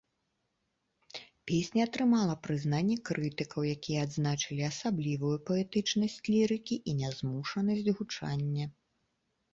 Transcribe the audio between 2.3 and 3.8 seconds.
прызнанне крытыкаў,